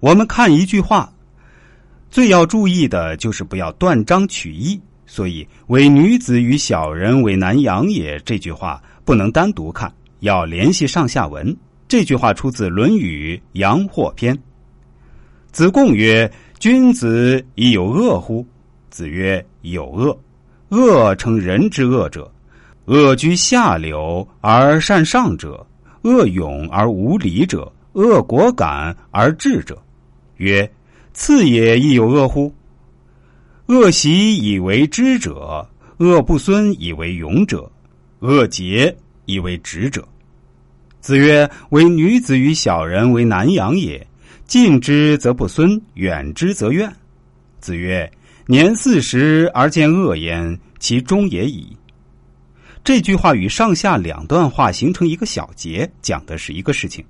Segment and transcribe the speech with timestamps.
[0.00, 1.12] 我们看一句话，
[2.08, 4.80] 最要注意的就是不要断章取义。
[5.06, 11.56] 所以“为女子与小人为难养也”这句话不能单独看，要联系上下文。
[11.88, 14.34] 这句话出自《论语·阳货篇》。
[15.50, 16.30] 子贡曰
[16.60, 18.46] ：“君子亦有恶乎？”
[18.90, 20.16] 子曰：“有恶。
[20.68, 22.30] 恶称人之恶者，
[22.84, 25.66] 恶居下流而善上者，
[26.02, 29.76] 恶勇而无礼者，恶果敢而智者。”
[30.38, 30.68] 曰
[31.14, 32.52] ：“次也亦有恶乎？”
[33.66, 37.70] 恶习以为知者，恶不孙以为勇者，
[38.20, 38.96] 恶节
[39.26, 40.08] 以为直者。
[41.00, 44.04] 子曰：“为女子与小人为难养也。
[44.46, 46.90] 近之则不孙，远之则怨。”
[47.60, 48.10] 子曰
[48.46, 51.76] ：“年四十而见恶焉，其终也已。”
[52.82, 57.04] 这句话与上下两段话形成一个小结，讲的是一个事情，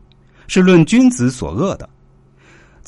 [0.48, 1.88] 是论君子所恶的。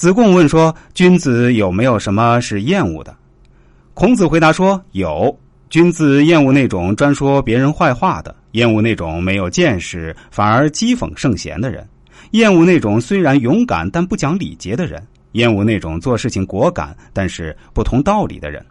[0.00, 3.14] 子贡问说：“君子有没有什么是厌恶的？”
[3.92, 5.38] 孔子回答说：“有。
[5.68, 11.86] 君子厌恶那种专说别人坏话的。”厌恶那种没有见识反而讥讽圣贤的人，
[12.30, 18.64] 厌恶那种虽然勇敢但不讲礼节的人，厌恶那种做事情果敢但是不通道理的人。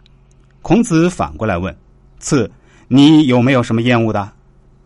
[0.62, 1.72] 孔子反过来问
[2.18, 2.50] ：“次，
[2.88, 4.28] 你有没有什么厌恶的？”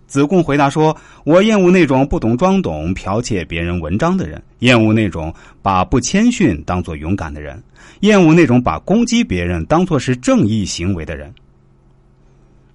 [0.07, 7.57] 子贡回答说：“我厌恶那种不懂装懂、剽窃别人文章的人；厌恶那种把不谦逊当作勇敢的人；
[8.01, 11.33] 厌恶那种把攻击别人当作是正义行为的人。”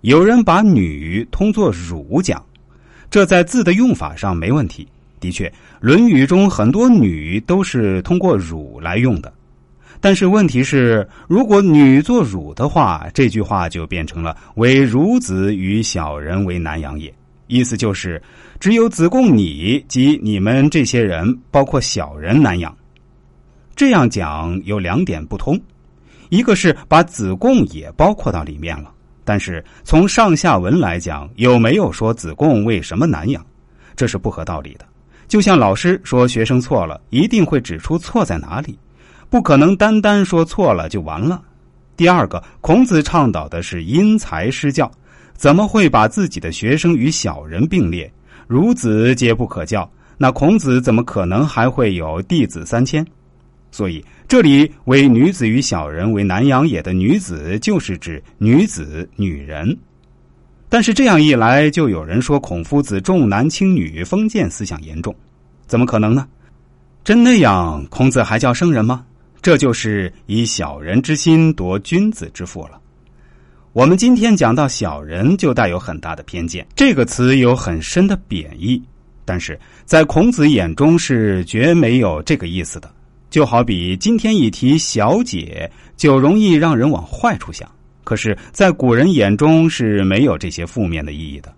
[0.02, 2.44] 有人把“女”通作“汝”讲，
[3.09, 4.88] 这在字的用法上没问题。
[5.19, 5.47] 的确，
[5.81, 9.31] 《论语》中很多“女”都是通过“汝”来用的。
[9.99, 17.14] 但是问题是，如果“女”作“汝”的话，这句话就变成了“为孺子与小人为难养也”。
[17.50, 18.22] 意思就是，
[18.59, 22.73] 只有子贡你及你们这些人，包括小人难养。
[23.75, 25.59] 这样讲有两点不通，
[26.30, 28.92] 一个是把子贡也包括到里面了。
[29.25, 33.43] 但是从上下文来讲，有没有说子贡为什么难养？
[33.95, 34.86] 这是不合道理的。
[35.27, 38.77] 就像老师说学生错了，一定会指出错在哪里，
[39.27, 41.42] 不可能单单说错了就完了。
[41.98, 44.89] 第二个，孔子倡导的是因材施教，
[45.39, 48.11] 怎么会把自己的学生与小人并列？
[48.50, 53.08] 孺子皆不可教，那孔子怎么可能还会有弟子三千？
[53.72, 59.78] 所以，这里为女子与小人为难养也的女子，就是指女子、女人。
[60.67, 65.16] 但是这样一来，就有人说孔夫子重男轻女、封建思想严重，
[65.67, 66.28] 怎么可能呢？
[67.02, 69.05] 真那样，孔子还叫圣人吗？
[69.42, 72.78] 这就是以小人之心夺君子之腹了。
[73.71, 76.65] 我们今天讲到小人，就带有很大的偏见。
[76.75, 78.81] 这个词有很深的贬义，
[79.23, 82.89] 但是在孔子眼中是绝没有这个意思的。
[83.30, 87.69] 就好比今天一提小姐，就容易让人往坏处想。
[88.03, 91.53] 可是，在古人眼中是没有这些负面的意义的。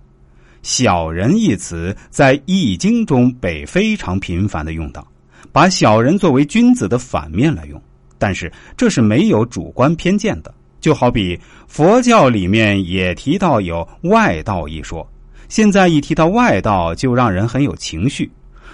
[0.63, 5.07] 小人一词在《易经》中被非常频繁的用到，
[5.53, 7.81] 把小人作为君子的反面来用。
[8.17, 10.53] 但是这是没有主观偏见的。
[10.81, 15.07] 就好比佛教里面也提到有外道一说，
[15.47, 18.29] 现在一提到外道，就让人很有情绪。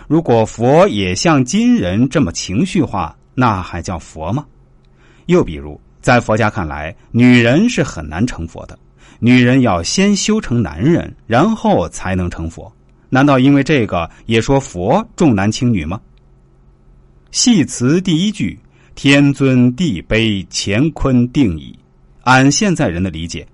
[0.07, 4.46] 如果佛也像今人这么情绪化，那还叫佛吗？
[5.25, 8.79] 又比如，在佛家看来，女人是很难成佛的，
[9.19, 12.72] 女人要先修成男人，然后才能成佛。
[13.09, 16.00] 难道因为这个也说佛重男轻女吗？
[17.31, 18.57] 戏词第一句
[18.96, 21.78] “天尊地卑，乾坤定矣”，
[22.27, 23.47] 按现在人的理解，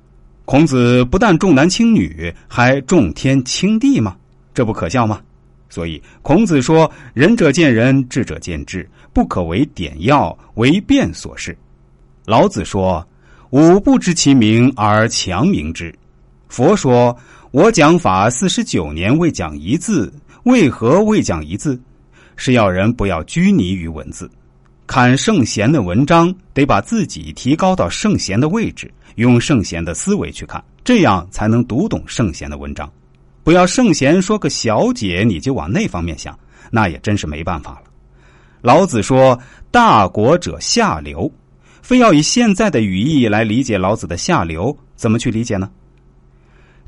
[0.45, 4.16] 孔子不但重男轻女，还重天轻地吗？
[4.51, 5.22] 这不可笑吗？
[5.69, 11.56] 所以，孔子说：“仁者见仁，智者见智，不可为点要，为变所示。”
[12.25, 13.07] 老子说
[13.51, 15.94] ：“吾不知其名而强名之。”
[16.50, 17.16] 佛说
[17.51, 20.12] ：“我讲法四十九年未讲一字，
[20.45, 21.79] 为何未讲一字？
[22.35, 24.28] 是要人不要拘泥于文字，
[24.85, 32.91] 看圣贤的文章，得把自己提高到圣贤的位置，用圣贤的思维去看，这样才能读懂圣贤的文章。”
[33.44, 36.38] 不要圣贤说个小姐，你就往那方面想，
[36.71, 37.83] 那也真是没办法了。
[38.62, 39.38] 老子说
[39.69, 41.29] ：“大国者下流。”
[41.81, 45.69] 非要以现在的语义来理解老子的下流，怎么去理解呢？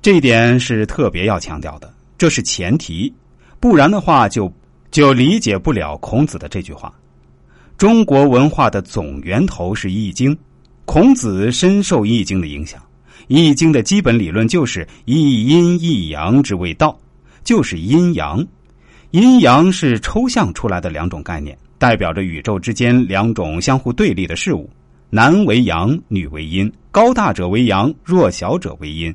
[0.02, 3.14] 这一点是特别要强调的，这是前提，
[3.60, 4.50] 不然的话就
[4.92, 6.94] 就理解不了孔子的这句话。
[7.78, 10.34] 中国文化的总源头是《易经》，
[10.86, 12.80] 孔子深受《易经》的影响。
[13.28, 16.98] 《易经》的基本理论就是一阴一阳之谓道，
[17.44, 18.46] 就是阴阳。
[19.12, 24.70] 阴阳是抽象出来的两种概念，代表着宇宙之间两种相互对立的事物：
[25.10, 29.14] 男为阳，女为阴；高大者为阳，弱小者为阴。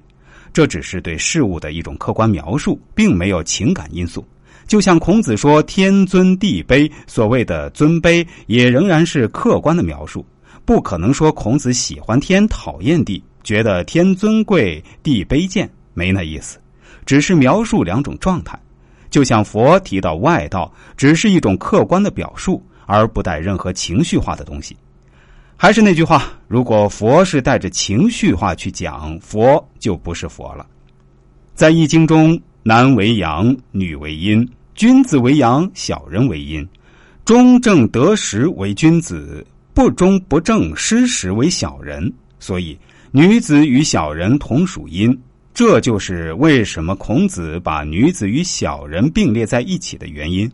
[0.52, 4.22] 这只是对事物的一种客观描述，并没有情感因素。
[4.70, 10.24] 就像孔子说“天尊地卑”，所谓的尊卑也仍然是客观的描述，
[10.64, 16.56] 不可能说孔子喜欢天，讨厌地，觉得天尊贵，地卑贱，没那意思，
[17.04, 18.56] 只是描述两种状态。
[19.10, 24.76] 就像佛提到外道，只是一种客观的表述，而不带任何情绪化的东西。
[25.56, 30.64] 还是那句话，如果佛是带着情绪化去讲，佛就不是佛了。
[31.56, 34.46] 在《易经》中，男为阳，女为阴；
[34.80, 36.64] 君子为阳，小人为阴；
[37.26, 42.10] 中正得时为君子，不中不正失时为小人。
[42.38, 42.78] 所以，
[43.10, 45.14] 女子与小人同属阴。
[45.52, 50.48] 这就是为什么孔子把女子与小人并列在一起的原因。